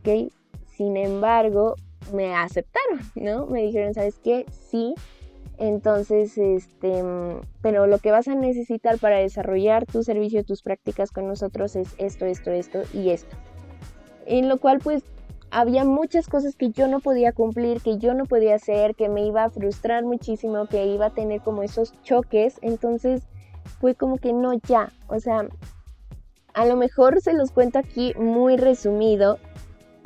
¿ok? 0.00 0.30
Sin 0.66 0.98
embargo, 0.98 1.76
me 2.12 2.34
aceptaron, 2.34 3.00
¿no? 3.14 3.46
Me 3.46 3.62
dijeron, 3.62 3.94
¿sabes 3.94 4.18
qué? 4.22 4.46
Sí, 4.50 4.94
entonces, 5.58 6.36
este, 6.36 7.02
pero 7.62 7.86
lo 7.86 7.98
que 7.98 8.10
vas 8.10 8.28
a 8.28 8.34
necesitar 8.34 8.98
para 8.98 9.18
desarrollar 9.18 9.86
tu 9.86 10.02
servicio, 10.02 10.44
tus 10.44 10.62
prácticas 10.62 11.10
con 11.10 11.26
nosotros 11.26 11.76
es 11.76 11.94
esto, 11.98 12.26
esto, 12.26 12.50
esto 12.50 12.82
y 12.92 13.10
esto. 13.10 13.36
En 14.26 14.48
lo 14.48 14.58
cual, 14.58 14.80
pues, 14.82 15.02
había 15.50 15.84
muchas 15.84 16.28
cosas 16.28 16.56
que 16.56 16.70
yo 16.70 16.88
no 16.88 17.00
podía 17.00 17.32
cumplir, 17.32 17.80
que 17.80 17.96
yo 17.98 18.12
no 18.12 18.26
podía 18.26 18.56
hacer, 18.56 18.94
que 18.94 19.08
me 19.08 19.24
iba 19.24 19.44
a 19.44 19.50
frustrar 19.50 20.04
muchísimo, 20.04 20.66
que 20.66 20.86
iba 20.86 21.06
a 21.06 21.14
tener 21.14 21.40
como 21.40 21.62
esos 21.62 21.94
choques. 22.02 22.58
Entonces, 22.60 23.22
fue 23.80 23.94
como 23.94 24.18
que 24.18 24.32
no 24.32 24.52
ya. 24.54 24.92
O 25.08 25.20
sea, 25.20 25.48
a 26.52 26.66
lo 26.66 26.76
mejor 26.76 27.20
se 27.22 27.32
los 27.32 27.50
cuento 27.50 27.78
aquí 27.78 28.12
muy 28.18 28.56
resumido, 28.56 29.38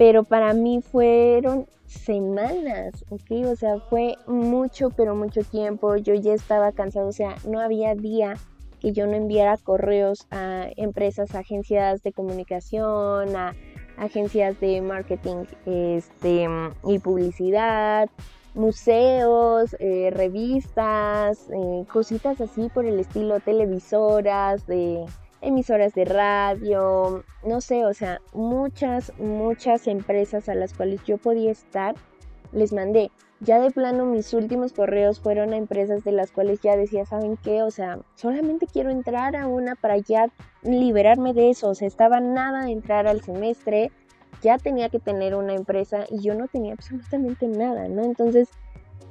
pero 0.01 0.25
para 0.25 0.55
mí 0.55 0.81
fueron 0.81 1.67
semanas, 1.85 3.05
¿ok? 3.11 3.45
O 3.45 3.55
sea, 3.55 3.81
fue 3.81 4.17
mucho, 4.27 4.89
pero 4.89 5.15
mucho 5.15 5.43
tiempo. 5.43 5.95
Yo 5.97 6.15
ya 6.15 6.33
estaba 6.33 6.73
cansado, 6.73 7.09
o 7.09 7.13
sea, 7.13 7.37
no 7.47 7.61
había 7.61 7.95
día 7.95 8.39
que 8.81 8.93
yo 8.93 9.07
no 9.07 9.13
enviara 9.13 9.59
correos 9.59 10.27
a 10.31 10.69
empresas, 10.79 11.35
agencias 11.35 12.03
de 12.03 12.15
comunicación, 12.15 13.37
a 13.37 13.55
agencias 13.99 14.59
de 14.59 14.81
marketing 14.81 15.45
este, 15.67 16.49
y 16.87 16.99
publicidad, 17.01 18.09
museos, 18.55 19.77
eh, 19.81 20.09
revistas, 20.15 21.47
eh, 21.51 21.85
cositas 21.93 22.41
así 22.41 22.71
por 22.73 22.87
el 22.87 22.99
estilo, 23.01 23.39
televisoras, 23.41 24.67
de 24.67 25.05
emisoras 25.43 25.95
de 25.95 26.05
radio, 26.05 27.25
no 27.45 27.61
sé, 27.61 27.85
o 27.85 27.95
sea, 27.95 28.21
muchas, 28.33 29.13
muchas 29.19 29.87
empresas 29.87 30.49
a 30.49 30.55
las 30.55 30.75
cuales 30.75 31.03
yo 31.05 31.19
podía 31.19 31.51
estar, 31.51 31.95
les 32.53 32.73
mandé. 32.73 33.11
Ya 33.43 33.59
de 33.59 33.71
plano 33.71 34.05
mis 34.05 34.35
últimos 34.35 34.75
correos 34.75 35.19
fueron 35.19 35.55
a 35.55 35.57
empresas 35.57 36.05
de 36.05 36.13
las 36.13 36.31
cuales 36.31 36.61
ya 36.61 36.77
decía, 36.77 37.07
¿saben 37.07 37.39
qué? 37.39 37.63
O 37.63 37.71
sea, 37.71 37.99
solamente 38.15 38.67
quiero 38.67 38.91
entrar 38.91 39.35
a 39.35 39.47
una 39.47 39.77
para 39.77 39.97
ya 39.97 40.29
liberarme 40.63 41.33
de 41.33 41.49
eso. 41.49 41.71
O 41.71 41.75
sea, 41.75 41.89
estaba 41.89 42.21
nada 42.21 42.67
de 42.67 42.73
entrar 42.73 43.07
al 43.07 43.23
semestre, 43.23 43.91
ya 44.43 44.59
tenía 44.59 44.91
que 44.91 44.99
tener 44.99 45.35
una 45.35 45.55
empresa 45.55 46.05
y 46.11 46.21
yo 46.21 46.35
no 46.35 46.49
tenía 46.49 46.75
absolutamente 46.75 47.49
nada, 47.49 47.89
¿no? 47.89 48.05
Entonces, 48.05 48.51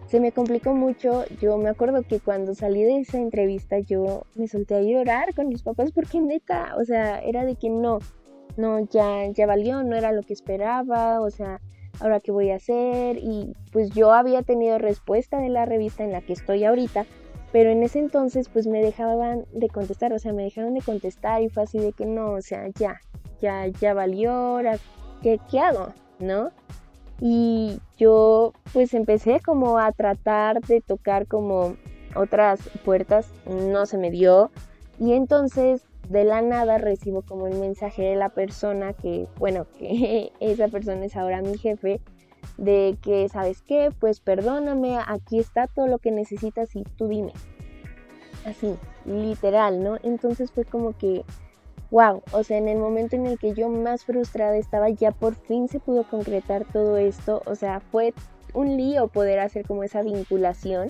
se 0.09 0.19
me 0.19 0.31
complicó 0.31 0.73
mucho. 0.73 1.25
Yo 1.39 1.57
me 1.57 1.69
acuerdo 1.69 2.01
que 2.03 2.19
cuando 2.19 2.55
salí 2.55 2.83
de 2.83 2.99
esa 2.99 3.19
entrevista 3.19 3.79
yo 3.79 4.23
me 4.35 4.47
solté 4.47 4.75
a 4.75 4.81
llorar 4.81 5.35
con 5.35 5.47
mis 5.47 5.61
papás 5.61 5.91
porque 5.91 6.19
neta, 6.19 6.75
o 6.77 6.83
sea, 6.83 7.19
era 7.19 7.45
de 7.45 7.55
que 7.55 7.69
no, 7.69 7.99
no, 8.57 8.79
ya, 8.89 9.27
ya 9.27 9.45
valió, 9.45 9.83
no 9.83 9.95
era 9.95 10.11
lo 10.11 10.23
que 10.23 10.33
esperaba, 10.33 11.21
o 11.21 11.29
sea, 11.29 11.61
ahora 11.99 12.19
qué 12.19 12.31
voy 12.31 12.49
a 12.49 12.55
hacer. 12.55 13.17
Y 13.17 13.53
pues 13.71 13.91
yo 13.91 14.11
había 14.11 14.41
tenido 14.41 14.79
respuesta 14.79 15.39
de 15.39 15.49
la 15.49 15.65
revista 15.65 16.03
en 16.03 16.11
la 16.11 16.21
que 16.21 16.33
estoy 16.33 16.63
ahorita, 16.63 17.05
pero 17.51 17.69
en 17.69 17.83
ese 17.83 17.99
entonces 17.99 18.49
pues 18.49 18.65
me 18.65 18.81
dejaban 18.81 19.45
de 19.53 19.69
contestar, 19.69 20.11
o 20.13 20.19
sea, 20.19 20.33
me 20.33 20.43
dejaron 20.43 20.73
de 20.73 20.81
contestar 20.81 21.43
y 21.43 21.49
fue 21.49 21.63
así 21.63 21.77
de 21.77 21.93
que 21.93 22.07
no, 22.07 22.31
o 22.31 22.41
sea, 22.41 22.67
ya, 22.79 22.99
ya, 23.41 23.67
ya 23.67 23.93
valió, 23.93 24.59
¿qué, 25.21 25.39
qué 25.51 25.59
hago? 25.59 25.93
¿No? 26.19 26.51
Y 27.21 27.79
yo 27.97 28.53
pues 28.73 28.93
empecé 28.93 29.39
como 29.39 29.77
a 29.77 29.91
tratar 29.91 30.61
de 30.61 30.81
tocar 30.81 31.27
como 31.27 31.75
otras 32.15 32.59
puertas, 32.85 33.27
no 33.45 33.85
se 33.85 33.97
me 33.97 34.11
dio 34.11 34.51
y 34.99 35.13
entonces 35.13 35.83
de 36.09 36.23
la 36.23 36.41
nada 36.41 36.77
recibo 36.77 37.21
como 37.21 37.47
el 37.47 37.57
mensaje 37.57 38.01
de 38.01 38.15
la 38.15 38.29
persona 38.29 38.93
que, 38.93 39.27
bueno, 39.37 39.67
que 39.79 40.31
esa 40.39 40.67
persona 40.67 41.05
es 41.05 41.15
ahora 41.15 41.41
mi 41.41 41.57
jefe, 41.57 42.01
de 42.57 42.97
que, 43.01 43.29
¿sabes 43.29 43.61
qué? 43.61 43.91
Pues 43.99 44.19
perdóname, 44.19 44.97
aquí 45.07 45.39
está 45.39 45.67
todo 45.67 45.87
lo 45.87 45.99
que 45.99 46.11
necesitas 46.11 46.75
y 46.75 46.83
tú 46.83 47.07
dime. 47.07 47.33
Así, 48.45 48.75
literal, 49.05 49.83
¿no? 49.83 49.97
Entonces 50.03 50.51
fue 50.51 50.65
como 50.65 50.97
que 50.97 51.23
wow, 51.91 52.21
o 52.31 52.43
sea, 52.43 52.57
en 52.57 52.67
el 52.67 52.77
momento 52.77 53.15
en 53.15 53.25
el 53.25 53.39
que 53.39 53.53
yo 53.53 53.69
más 53.69 54.05
frustrada 54.05 54.57
estaba, 54.57 54.89
ya 54.89 55.11
por 55.11 55.35
fin 55.35 55.67
se 55.67 55.79
pudo 55.79 56.03
concretar 56.03 56.65
todo 56.65 56.97
esto, 56.97 57.41
o 57.45 57.55
sea, 57.55 57.79
fue 57.79 58.13
un 58.53 58.77
lío 58.77 59.07
poder 59.07 59.39
hacer 59.39 59.65
como 59.65 59.83
esa 59.83 60.01
vinculación, 60.01 60.89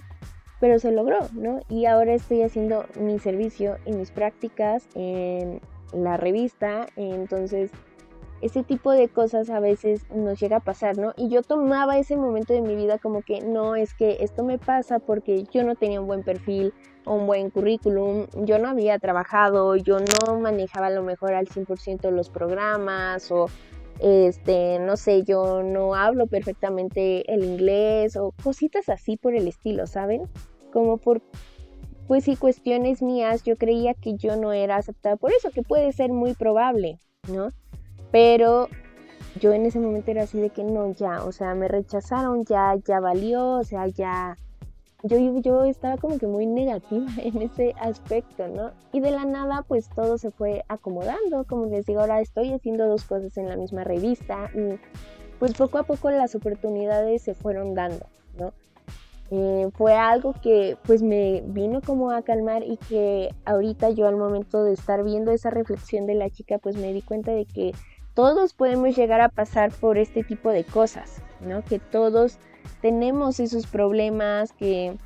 pero 0.60 0.80
se 0.80 0.92
logró, 0.92 1.20
¿no? 1.34 1.62
Y 1.70 1.86
ahora 1.86 2.14
estoy 2.14 2.42
haciendo 2.42 2.86
mi 3.00 3.20
servicio 3.20 3.78
y 3.86 3.94
mis 3.94 4.12
prácticas 4.12 4.88
en 4.96 5.62
la 5.94 6.18
revista, 6.18 6.88
entonces 6.96 7.72
ese 8.42 8.64
tipo 8.64 8.92
de 8.92 9.10
cosas 9.10 9.50
a 9.50 9.60
veces 9.60 10.10
nos 10.12 10.40
llega 10.40 10.58
a 10.58 10.62
pasar, 10.62 10.98
¿no? 10.98 11.14
Y 11.18 11.30
yo 11.30 11.44
tomaba 11.44 11.98
ese 11.98 12.16
momento 12.16 12.54
de 12.54 12.62
mi 12.62 12.76
vida 12.76 12.98
como 12.98 13.22
que 13.22 13.42
no, 13.42 13.76
es 13.76 13.94
que 13.94 14.18
esto 14.22 14.44
me 14.44 14.58
pasa 14.58 15.00
porque 15.00 15.44
yo 15.52 15.64
no 15.64 15.76
tenía 15.76 16.00
un 16.00 16.08
buen 16.08 16.24
perfil 16.24 16.74
un 17.16 17.28
buen 17.28 17.50
currículum, 17.50 18.28
yo 18.36 18.60
no 18.60 18.70
había 18.70 19.00
trabajado, 19.00 19.76
yo 19.76 20.00
no 20.00 20.40
manejaba 20.40 20.88
a 20.88 20.92
lo 20.92 21.04
mejor 21.04 21.34
al 21.34 21.48
100% 21.48 22.12
los 22.12 22.30
programas 22.30 23.32
o 23.32 23.48
este, 24.00 24.80
no 24.80 24.96
sé, 24.96 25.24
yo 25.24 25.62
no 25.62 25.96
hablo 25.96 26.28
perfectamente 26.28 27.32
el 27.34 27.44
inglés 27.44 28.16
o 28.16 28.34
cositas 28.44 28.88
así 28.90 29.18
por 29.18 29.36
el 29.36 29.48
estilo, 29.48 29.88
¿saben? 29.88 30.24
Como 30.72 30.98
por 30.98 31.22
pues 32.08 32.24
sí, 32.24 32.36
cuestiones 32.36 33.04
mías, 33.04 33.44
yo 33.44 33.56
creía 33.56 33.94
que 33.94 34.16
yo 34.16 34.36
no 34.36 34.52
era 34.52 34.78
aceptada 34.78 35.16
por 35.16 35.32
eso, 35.32 35.52
que 35.52 35.62
puede 35.62 35.92
ser 35.92 36.12
muy 36.12 36.34
probable, 36.34 36.98
¿no? 37.32 37.50
Pero 38.12 38.68
yo 39.40 39.54
en 39.54 39.68
ese 39.68 39.80
momento 39.80 40.10
era 40.10 40.24
así 40.24 40.40
de 40.40 40.50
que 40.50 40.64
no, 40.64 40.92
ya, 40.96 41.24
o 41.24 41.32
sea, 41.32 41.54
me 41.54 41.68
rechazaron, 41.68 42.46
ya, 42.46 42.76
ya 42.84 43.00
valió, 43.00 43.60
o 43.60 43.64
sea, 43.64 43.86
ya... 43.88 44.38
Yo, 45.04 45.18
yo 45.40 45.64
estaba 45.64 45.98
como 45.98 46.18
que 46.18 46.28
muy 46.28 46.46
negativa 46.46 47.08
en 47.18 47.42
ese 47.42 47.74
aspecto, 47.80 48.48
¿no? 48.48 48.72
Y 48.92 49.00
de 49.00 49.12
la 49.12 49.26
nada, 49.26 49.64
pues 49.68 49.90
todo 49.90 50.18
se 50.18 50.32
fue 50.32 50.64
acomodando. 50.68 51.46
Como 51.46 51.66
les 51.68 51.86
digo, 51.86 52.02
ahora 52.02 52.22
estoy 52.22 52.52
haciendo 52.52 52.88
dos 52.88 53.04
cosas 53.06 53.38
en 53.38 53.48
la 53.48 53.56
misma 53.56 53.84
revista 53.84 54.50
y 54.54 54.80
pues 55.40 55.54
poco 55.54 55.78
a 55.78 55.84
poco 55.84 56.12
las 56.12 56.36
oportunidades 56.36 57.22
se 57.22 57.34
fueron 57.34 57.74
dando, 57.74 58.06
¿no? 58.38 58.52
Eh, 59.32 59.70
fue 59.76 59.94
algo 59.94 60.34
que 60.34 60.76
pues 60.86 61.04
me 61.04 61.44
vino 61.46 61.82
como 61.82 62.12
a 62.12 62.24
calmar 62.24 62.64
y 62.64 62.78
que 62.78 63.30
ahorita 63.46 63.92
yo 63.92 64.08
al 64.08 64.16
momento 64.16 64.64
de 64.64 64.74
estar 64.74 65.04
viendo 65.04 65.32
esa 65.32 65.52
reflexión 65.52 66.08
de 66.08 66.16
la 66.16 66.32
chica 66.32 66.58
pues 66.58 66.76
me 66.76 66.92
di 66.94 67.04
cuenta 67.04 67.32
de 67.32 67.46
que 67.46 67.74
todos 68.16 68.54
podemos 68.54 68.96
llegar 68.96 69.22
a 69.22 69.30
pasar 69.30 69.72
por 69.72 70.00
este 70.00 70.24
tipo 70.24 70.50
de 70.50 70.64
cosas, 70.64 71.22
¿no? 71.42 71.64
Que 71.64 71.78
todos 71.78 72.40
tenemos 72.82 73.40
esos 73.40 73.68
problemas, 73.68 74.54
que 74.54 74.98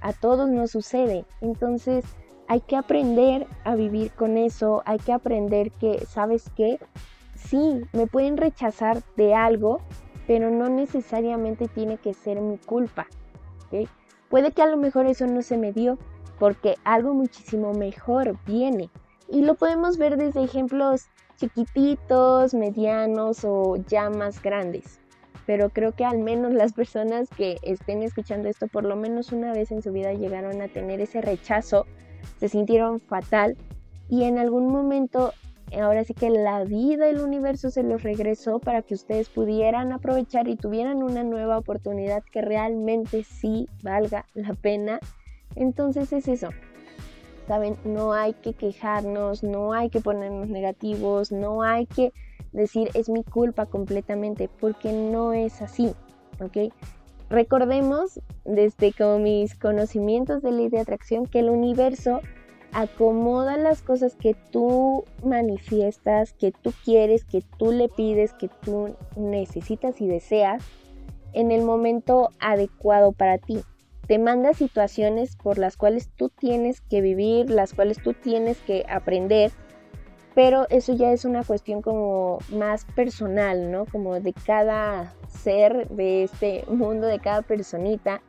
a 0.00 0.12
todos 0.12 0.48
nos 0.48 0.70
sucede. 0.70 1.24
Entonces 1.40 2.04
hay 2.48 2.60
que 2.60 2.76
aprender 2.76 3.46
a 3.64 3.74
vivir 3.74 4.12
con 4.12 4.36
eso, 4.36 4.82
hay 4.86 4.98
que 4.98 5.12
aprender 5.12 5.72
que, 5.72 6.04
¿sabes 6.06 6.50
qué? 6.56 6.78
Sí, 7.34 7.82
me 7.92 8.06
pueden 8.06 8.36
rechazar 8.36 9.02
de 9.16 9.34
algo, 9.34 9.80
pero 10.26 10.50
no 10.50 10.68
necesariamente 10.68 11.68
tiene 11.68 11.98
que 11.98 12.14
ser 12.14 12.40
mi 12.40 12.58
culpa. 12.58 13.06
Puede 14.28 14.52
que 14.52 14.62
a 14.62 14.66
lo 14.66 14.76
mejor 14.76 15.06
eso 15.06 15.26
no 15.26 15.42
se 15.42 15.56
me 15.56 15.72
dio, 15.72 15.98
porque 16.38 16.74
algo 16.84 17.14
muchísimo 17.14 17.72
mejor 17.72 18.36
viene. 18.46 18.90
Y 19.28 19.42
lo 19.42 19.54
podemos 19.54 19.98
ver 19.98 20.16
desde 20.16 20.44
ejemplos 20.44 21.08
chiquititos, 21.36 22.54
medianos 22.54 23.44
o 23.44 23.76
ya 23.88 24.08
más 24.10 24.42
grandes. 24.42 25.00
Pero 25.46 25.70
creo 25.70 25.92
que 25.92 26.04
al 26.04 26.18
menos 26.18 26.52
las 26.52 26.72
personas 26.72 27.28
que 27.30 27.58
estén 27.62 28.02
escuchando 28.02 28.48
esto 28.48 28.66
por 28.66 28.84
lo 28.84 28.96
menos 28.96 29.32
una 29.32 29.52
vez 29.52 29.70
en 29.70 29.82
su 29.82 29.92
vida 29.92 30.12
llegaron 30.12 30.60
a 30.60 30.68
tener 30.68 31.00
ese 31.00 31.20
rechazo, 31.20 31.86
se 32.38 32.48
sintieron 32.48 33.00
fatal 33.00 33.56
y 34.08 34.24
en 34.24 34.38
algún 34.38 34.68
momento 34.68 35.32
ahora 35.80 36.04
sí 36.04 36.14
que 36.14 36.30
la 36.30 36.64
vida, 36.64 37.08
el 37.08 37.20
universo 37.20 37.70
se 37.70 37.82
los 37.82 38.02
regresó 38.02 38.58
para 38.58 38.82
que 38.82 38.94
ustedes 38.94 39.28
pudieran 39.28 39.92
aprovechar 39.92 40.48
y 40.48 40.56
tuvieran 40.56 41.02
una 41.02 41.24
nueva 41.24 41.58
oportunidad 41.58 42.22
que 42.32 42.40
realmente 42.40 43.24
sí 43.24 43.68
valga 43.82 44.26
la 44.34 44.54
pena. 44.54 45.00
Entonces 45.56 46.12
es 46.12 46.28
eso, 46.28 46.50
¿saben? 47.48 47.76
No 47.84 48.12
hay 48.12 48.34
que 48.34 48.52
quejarnos, 48.52 49.42
no 49.42 49.72
hay 49.72 49.90
que 49.90 50.00
ponernos 50.00 50.48
negativos, 50.48 51.32
no 51.32 51.62
hay 51.62 51.86
que 51.86 52.12
decir 52.56 52.90
es 52.94 53.08
mi 53.08 53.22
culpa 53.22 53.66
completamente, 53.66 54.48
porque 54.60 54.92
no 54.92 55.32
es 55.32 55.62
así, 55.62 55.92
¿ok? 56.40 56.72
Recordemos, 57.28 58.20
desde 58.44 58.92
como 58.92 59.18
mis 59.18 59.58
conocimientos 59.58 60.42
de 60.42 60.52
ley 60.52 60.68
de 60.68 60.80
atracción, 60.80 61.26
que 61.26 61.40
el 61.40 61.50
universo 61.50 62.20
acomoda 62.72 63.56
las 63.56 63.82
cosas 63.82 64.16
que 64.16 64.34
tú 64.52 65.04
manifiestas, 65.24 66.34
que 66.34 66.52
tú 66.52 66.72
quieres, 66.84 67.24
que 67.24 67.42
tú 67.58 67.72
le 67.72 67.88
pides, 67.88 68.32
que 68.34 68.48
tú 68.48 68.94
necesitas 69.16 70.00
y 70.00 70.06
deseas 70.06 70.62
en 71.32 71.50
el 71.50 71.62
momento 71.62 72.30
adecuado 72.38 73.12
para 73.12 73.38
ti. 73.38 73.60
Te 74.06 74.18
manda 74.18 74.54
situaciones 74.54 75.36
por 75.36 75.58
las 75.58 75.76
cuales 75.76 76.10
tú 76.16 76.28
tienes 76.28 76.80
que 76.80 77.00
vivir, 77.00 77.50
las 77.50 77.74
cuales 77.74 78.00
tú 78.00 78.12
tienes 78.12 78.58
que 78.58 78.84
aprender, 78.88 79.50
pero 80.36 80.68
eso 80.70 80.94
ya 80.94 81.10
es 81.10 81.24
una 81.24 81.42
cuestión 81.42 81.82
como 81.82 82.38
más 82.52 82.84
personal, 82.84 83.72
¿no? 83.72 83.86
Como 83.86 84.20
de 84.20 84.32
cada 84.32 85.12
ser 85.28 85.88
de 85.88 86.22
este 86.22 86.64
mundo, 86.68 87.08
de 87.08 87.18
cada 87.18 87.42
personita 87.42 88.22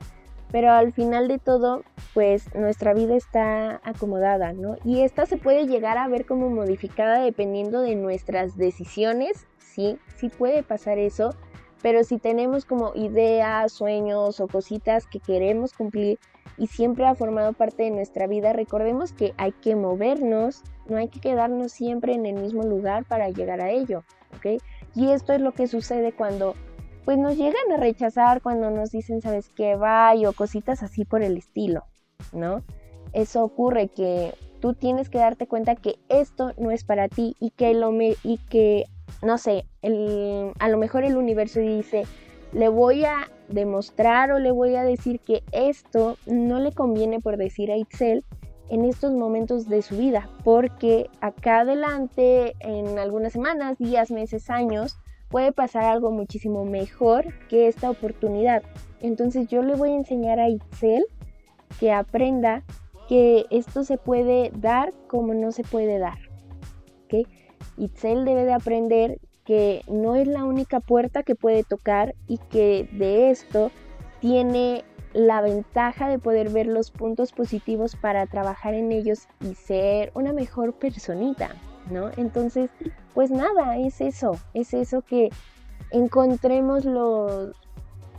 pero 0.52 0.72
al 0.72 0.94
final 0.94 1.28
de 1.28 1.40
todo, 1.40 1.84
pues 2.14 2.54
nuestra 2.56 2.94
vida 2.94 3.16
está 3.16 3.82
acomodada, 3.84 4.54
¿no? 4.54 4.78
Y 4.84 5.02
esta 5.02 5.26
se 5.26 5.38
puede 5.38 5.68
llegar 5.68 5.98
a 5.98 6.08
ver 6.08 6.26
como 6.26 6.50
modificada 6.50 7.20
dependiendo 7.20 7.82
de 7.82 7.96
nuestras 7.96 8.56
decisiones, 8.56 9.46
sí, 9.58 10.00
sí 10.16 10.30
puede 10.30 10.64
pasar 10.64 11.00
eso, 11.00 11.36
pero 11.82 12.04
si 12.04 12.18
tenemos 12.18 12.66
como 12.66 12.94
ideas, 12.96 13.74
sueños 13.74 14.40
o 14.40 14.48
cositas 14.48 15.06
que 15.06 15.20
queremos 15.20 15.74
cumplir 15.74 16.18
y 16.58 16.68
siempre 16.68 17.06
ha 17.06 17.16
formado 17.16 17.54
parte 17.54 17.84
de 17.84 17.92
nuestra 17.92 18.28
vida, 18.28 18.54
recordemos 18.54 19.14
que 19.14 19.34
hay 19.38 19.52
que 19.52 19.76
movernos, 19.76 20.64
no 20.88 20.98
hay 20.98 21.10
que 21.10 21.20
quedarnos 21.20 21.72
siempre 21.72 22.14
en 22.14 22.26
el 22.26 22.36
mismo 22.36 22.64
lugar 22.64 23.06
para 23.06 23.30
llegar 23.30 23.62
a 23.62 23.72
ello. 23.72 24.04
Y 24.96 25.12
esto 25.12 25.34
es 25.34 25.42
lo 25.42 25.52
que 25.52 25.68
sucede 25.68 26.14
cuando 26.14 26.56
pues 27.06 27.18
nos 27.18 27.38
llegan 27.38 27.72
a 27.74 27.78
rechazar 27.78 28.42
cuando 28.42 28.70
nos 28.70 28.92
dicen, 28.92 29.22
¿sabes 29.22 29.50
qué? 29.50 29.76
Bye 29.76 30.28
o 30.28 30.34
cositas 30.34 30.84
así 30.84 31.06
por 31.06 31.22
el 31.22 31.38
estilo, 31.38 31.86
¿no? 32.34 32.64
Eso 33.14 33.44
ocurre 33.44 33.88
que 33.88 34.34
tú 34.60 34.74
tienes 34.74 35.10
que 35.10 35.18
darte 35.18 35.48
cuenta 35.48 35.76
que 35.76 36.00
esto 36.10 36.52
no 36.58 36.72
es 36.72 36.84
para 36.84 37.08
ti 37.08 37.36
y 37.40 37.52
que, 37.52 37.74
lo 37.74 37.92
me 37.94 38.16
y 38.24 38.40
que 38.50 38.86
no 39.22 39.38
sé, 39.38 39.66
el, 39.82 40.52
a 40.60 40.70
lo 40.70 40.78
mejor 40.78 41.04
el 41.04 41.18
universo 41.18 41.60
dice, 41.60 42.04
le 42.54 42.70
voy 42.70 43.06
a 43.06 43.30
demostrar 43.50 44.32
o 44.32 44.40
le 44.40 44.52
voy 44.52 44.76
a 44.76 44.84
decir 44.84 45.20
que 45.20 45.44
esto 45.52 46.18
no 46.26 46.60
le 46.60 46.72
conviene 46.72 47.20
por 47.20 47.38
decir 47.38 47.72
a 47.72 47.78
Itzel 47.78 48.24
en 48.70 48.84
estos 48.84 49.14
momentos 49.14 49.68
de 49.70 49.82
su 49.82 49.98
vida, 49.98 50.30
porque 50.44 51.10
acá 51.22 51.62
adelante, 51.62 52.54
en 52.60 53.00
algunas 53.00 53.34
semanas, 53.34 53.78
días, 53.78 54.12
meses, 54.12 54.50
años, 54.50 54.98
puede 55.30 55.52
pasar 55.52 55.84
algo 55.84 56.12
muchísimo 56.12 56.66
mejor 56.66 57.34
que 57.48 57.68
esta 57.68 57.90
oportunidad. 57.90 58.64
Entonces 59.02 59.48
yo 59.48 59.62
le 59.62 59.76
voy 59.76 59.92
a 59.92 59.96
enseñar 59.96 60.40
a 60.40 60.50
Itzel 60.50 61.06
que 61.80 61.92
aprenda 61.92 62.64
que 63.08 63.46
esto 63.52 63.84
se 63.84 63.98
puede 63.98 64.52
dar 64.56 64.94
como 65.08 65.34
no 65.34 65.52
se 65.52 65.64
puede 65.64 65.98
dar. 66.00 66.18
¿okay? 67.06 67.26
Itzel 67.78 68.26
debe 68.26 68.44
de 68.44 68.54
aprender 68.54 69.20
que 69.48 69.82
no 69.88 70.18
es 70.18 70.28
la 70.28 70.44
única 70.44 70.82
puerta 70.82 71.24
que 71.24 71.34
puede 71.34 71.64
tocar 71.64 72.16
y 72.28 72.38
que 72.38 72.90
de 72.92 73.32
esto 73.32 73.72
tiene 74.20 74.84
la 75.14 75.40
ventaja 75.40 76.10
de 76.10 76.20
poder 76.20 76.50
ver 76.50 76.68
los 76.68 76.92
puntos 76.92 77.32
positivos 77.32 77.96
para 77.96 78.26
trabajar 78.26 78.74
en 78.74 78.92
ellos 78.92 79.30
y 79.40 79.56
ser 79.56 80.12
una 80.16 80.34
mejor 80.34 80.74
personita. 80.74 81.52
¿no? 81.90 82.12
Entonces, 82.18 82.70
pues 83.14 83.32
nada, 83.32 83.78
es 83.78 84.02
eso, 84.02 84.38
es 84.54 84.74
eso 84.74 85.02
que 85.02 85.30
encontremos 85.92 86.84
los, 86.84 87.56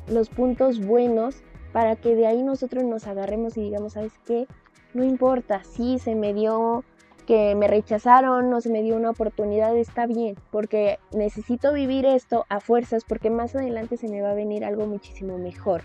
los 0.06 0.30
puntos 0.30 0.80
buenos 0.80 1.42
para 1.72 1.94
que 1.96 2.16
de 2.16 2.26
ahí 2.26 2.42
nosotros 2.42 2.84
nos 2.84 3.06
agarremos 3.06 3.58
y 3.58 3.60
digamos, 3.60 3.92
¿sabes 3.92 4.14
qué? 4.24 4.46
No 4.94 5.04
importa, 5.04 5.62
si 5.62 5.98
se 5.98 6.14
me 6.14 6.32
dio 6.32 6.84
que 7.28 7.54
me 7.54 7.68
rechazaron, 7.68 8.48
no 8.48 8.62
se 8.62 8.70
me 8.70 8.82
dio 8.82 8.96
una 8.96 9.10
oportunidad, 9.10 9.76
está 9.76 10.06
bien, 10.06 10.34
porque 10.50 10.98
necesito 11.12 11.74
vivir 11.74 12.06
esto 12.06 12.46
a 12.48 12.58
fuerzas 12.58 13.04
porque 13.06 13.28
más 13.28 13.54
adelante 13.54 13.98
se 13.98 14.08
me 14.08 14.22
va 14.22 14.30
a 14.30 14.34
venir 14.34 14.64
algo 14.64 14.86
muchísimo 14.86 15.36
mejor, 15.36 15.82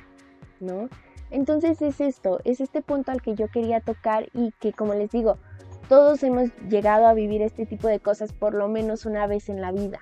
¿no? 0.61 0.87
Entonces 1.31 1.81
es 1.81 1.99
esto, 1.99 2.39
es 2.45 2.61
este 2.61 2.81
punto 2.81 3.11
al 3.11 3.21
que 3.21 3.35
yo 3.35 3.49
quería 3.49 3.81
tocar 3.81 4.29
y 4.33 4.53
que 4.61 4.71
como 4.71 4.93
les 4.93 5.11
digo, 5.11 5.37
todos 5.89 6.23
hemos 6.23 6.55
llegado 6.69 7.07
a 7.07 7.13
vivir 7.13 7.41
este 7.41 7.65
tipo 7.65 7.89
de 7.89 7.99
cosas 7.99 8.31
por 8.31 8.53
lo 8.53 8.69
menos 8.69 9.05
una 9.05 9.27
vez 9.27 9.49
en 9.49 9.59
la 9.59 9.73
vida. 9.73 9.99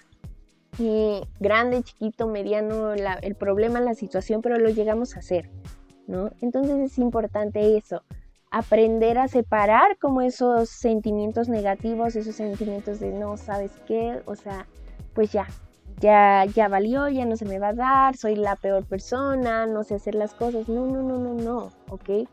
Y 0.77 1.23
grande, 1.39 1.81
chiquito, 1.81 2.27
mediano, 2.27 2.93
el 2.93 3.35
problema, 3.35 3.81
la 3.81 3.95
situación, 3.95 4.43
pero 4.43 4.59
lo 4.59 4.69
llegamos 4.69 5.15
a 5.15 5.21
hacer, 5.21 5.49
¿no? 6.05 6.29
Entonces 6.39 6.77
es 6.77 6.99
importante 6.99 7.77
eso, 7.77 8.03
aprender 8.51 9.17
a 9.17 9.27
separar 9.27 9.97
como 9.97 10.21
esos 10.21 10.69
sentimientos 10.69 11.49
negativos, 11.49 12.15
esos 12.15 12.35
sentimientos 12.35 12.99
de 12.99 13.11
no 13.11 13.37
sabes 13.37 13.71
qué, 13.87 14.21
o 14.25 14.35
sea, 14.35 14.67
pues 15.13 15.31
ya, 15.31 15.47
ya, 15.99 16.45
ya 16.45 16.67
valió, 16.67 17.07
ya 17.09 17.25
no 17.25 17.37
se 17.37 17.45
me 17.45 17.59
va 17.59 17.69
a 17.69 17.73
dar, 17.73 18.17
soy 18.17 18.35
la 18.35 18.55
peor 18.55 18.85
persona, 18.85 19.65
no 19.65 19.83
sé 19.83 19.95
hacer 19.95 20.15
las 20.15 20.33
cosas. 20.33 20.67
No, 20.69 20.85
no, 20.85 21.01
no, 21.01 21.17
no, 21.17 21.33
no, 21.33 21.71
¿ok? 21.89 22.27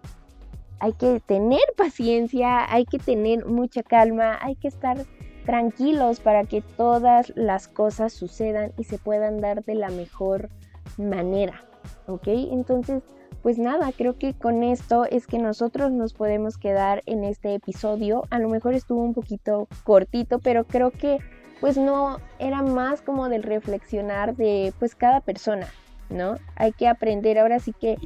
hay 0.81 0.93
que 0.93 1.21
tener 1.21 1.61
paciencia, 1.77 2.73
hay 2.73 2.85
que 2.85 2.99
tener 2.99 3.47
mucha 3.47 3.83
calma, 3.83 4.39
hay 4.41 4.55
que 4.57 4.69
estar 4.69 5.05
tranquilos 5.45 6.21
para 6.21 6.45
que 6.45 6.61
todas 6.61 7.33
las 7.37 7.69
cosas 7.69 8.13
sucedan 8.13 8.73
y 8.79 8.85
se 8.85 8.99
puedan 8.99 9.41
dar 9.41 9.65
de 9.65 9.75
la 9.75 9.89
mejor 9.89 10.51
manera, 10.97 11.65
¿ok? 12.07 12.27
Entonces, 12.27 13.03
pues 13.43 13.59
nada, 13.59 13.93
creo 13.97 14.19
que 14.19 14.35
con 14.35 14.63
esto 14.63 15.05
es 15.05 15.27
que 15.27 15.39
nosotros 15.39 15.93
nos 15.93 16.13
podemos 16.13 16.59
quedar 16.59 17.03
en 17.07 17.25
este 17.25 17.55
episodio. 17.55 18.25
A 18.31 18.39
lo 18.39 18.49
mejor 18.49 18.75
estuvo 18.75 19.03
un 19.03 19.15
poquito 19.15 19.69
cortito, 19.85 20.39
pero 20.41 20.65
creo 20.65 20.91
que 20.91 21.19
pues 21.61 21.77
no 21.77 22.19
era 22.39 22.63
más 22.63 23.01
como 23.01 23.29
del 23.29 23.43
reflexionar 23.43 24.37
de 24.37 24.73
pues 24.79 24.95
cada 24.95 25.21
persona, 25.21 25.69
¿no? 26.09 26.37
Hay 26.57 26.73
que 26.73 26.89
aprender 26.89 27.39
ahora 27.39 27.59
sí 27.59 27.73
que 27.73 27.97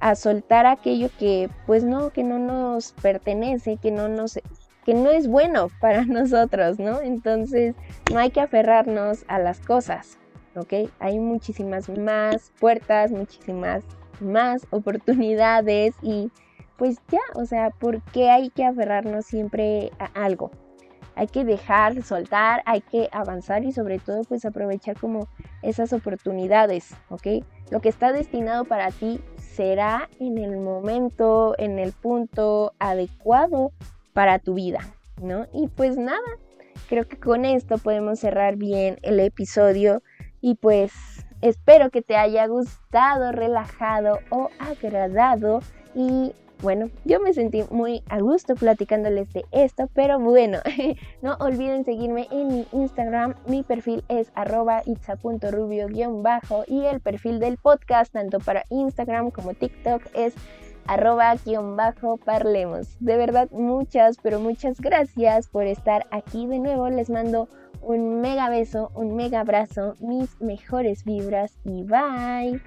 a 0.00 0.14
soltar 0.14 0.66
aquello 0.66 1.08
que 1.18 1.48
pues 1.66 1.84
no, 1.84 2.10
que 2.10 2.24
no 2.24 2.38
nos 2.38 2.92
pertenece, 2.92 3.78
que 3.78 3.90
no 3.90 4.08
nos 4.08 4.38
que 4.84 4.94
no 4.94 5.10
es 5.10 5.28
bueno 5.28 5.68
para 5.80 6.04
nosotros, 6.04 6.78
¿no? 6.78 7.00
Entonces, 7.00 7.74
no 8.12 8.18
hay 8.18 8.30
que 8.30 8.40
aferrarnos 8.40 9.24
a 9.28 9.38
las 9.38 9.60
cosas, 9.60 10.18
¿ok? 10.56 10.90
Hay 10.98 11.18
muchísimas 11.18 11.88
más 11.88 12.52
puertas, 12.60 13.10
muchísimas 13.10 13.82
más 14.20 14.66
oportunidades 14.70 15.94
y 16.02 16.30
pues 16.76 16.98
ya, 17.08 17.20
o 17.34 17.44
sea, 17.46 17.70
¿por 17.70 18.02
qué 18.02 18.30
hay 18.30 18.50
que 18.50 18.64
aferrarnos 18.64 19.26
siempre 19.26 19.92
a 19.98 20.06
algo? 20.24 20.50
Hay 21.16 21.28
que 21.28 21.44
dejar, 21.44 22.02
soltar, 22.02 22.62
hay 22.66 22.80
que 22.80 23.08
avanzar 23.12 23.64
y 23.64 23.70
sobre 23.70 24.00
todo 24.00 24.22
pues 24.24 24.44
aprovechar 24.44 24.98
como 24.98 25.28
esas 25.62 25.92
oportunidades, 25.92 26.94
¿ok? 27.08 27.44
Lo 27.70 27.80
que 27.80 27.88
está 27.88 28.12
destinado 28.12 28.64
para 28.64 28.90
ti 28.90 29.20
será 29.38 30.08
en 30.18 30.38
el 30.38 30.58
momento, 30.58 31.54
en 31.58 31.78
el 31.78 31.92
punto 31.92 32.72
adecuado 32.80 33.70
para 34.12 34.40
tu 34.40 34.54
vida, 34.54 34.80
¿no? 35.22 35.46
Y 35.52 35.68
pues 35.68 35.96
nada, 35.96 36.18
creo 36.88 37.06
que 37.06 37.18
con 37.18 37.44
esto 37.44 37.78
podemos 37.78 38.18
cerrar 38.18 38.56
bien 38.56 38.98
el 39.02 39.20
episodio 39.20 40.02
y 40.40 40.56
pues 40.56 40.92
espero 41.44 41.90
que 41.90 42.00
te 42.00 42.16
haya 42.16 42.46
gustado, 42.46 43.30
relajado 43.30 44.20
o 44.30 44.48
agradado 44.58 45.60
y 45.94 46.32
bueno, 46.62 46.88
yo 47.04 47.20
me 47.20 47.34
sentí 47.34 47.62
muy 47.70 48.02
a 48.08 48.20
gusto 48.20 48.54
platicándoles 48.54 49.30
de 49.34 49.44
esto, 49.52 49.90
pero 49.92 50.18
bueno, 50.18 50.60
no 51.22 51.34
olviden 51.40 51.84
seguirme 51.84 52.26
en 52.30 52.48
mi 52.48 52.66
Instagram, 52.72 53.34
mi 53.46 53.62
perfil 53.62 54.02
es 54.08 54.32
arroba 54.34 54.82
itza.rubio-bajo 54.86 56.64
y 56.66 56.86
el 56.86 57.00
perfil 57.00 57.40
del 57.40 57.58
podcast, 57.58 58.14
tanto 58.14 58.38
para 58.38 58.64
Instagram 58.70 59.30
como 59.30 59.52
TikTok, 59.52 60.02
es 60.14 60.34
arroba-bajo 60.86 62.16
parlemos. 62.16 62.96
De 63.00 63.18
verdad, 63.18 63.50
muchas, 63.50 64.16
pero 64.22 64.40
muchas 64.40 64.80
gracias 64.80 65.48
por 65.48 65.66
estar 65.66 66.06
aquí 66.10 66.46
de 66.46 66.60
nuevo. 66.60 66.88
Les 66.88 67.10
mando 67.10 67.48
un 67.86 68.20
mega 68.20 68.48
beso, 68.48 68.90
un 68.94 69.14
mega 69.14 69.40
abrazo, 69.40 69.94
mis 70.00 70.40
mejores 70.40 71.04
vibras 71.04 71.58
y 71.64 71.84
bye. 71.84 72.60